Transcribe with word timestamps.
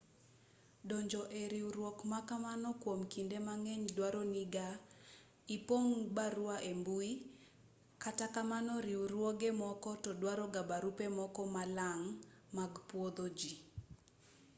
donjo 0.89 1.23
e 1.41 1.43
riwruok 1.53 1.97
ma 2.11 2.19
kamano 2.29 2.69
kwom 2.81 2.99
kinde 3.13 3.37
mang'eny 3.47 3.83
duaro 3.97 4.23
ga 4.53 4.67
ni 4.77 4.81
ipong' 5.55 5.95
barua 6.15 6.55
ei 6.69 6.75
mbui 6.81 7.11
kata 8.03 8.25
kamano 8.35 8.73
riwruoge 8.87 9.49
moko 9.61 9.89
to 10.03 10.11
duaroga 10.21 10.61
barupe 10.69 11.05
moko 11.19 11.41
malang' 11.55 12.05
mag 12.57 12.73
pwodho 12.89 13.25
ji 13.39 13.53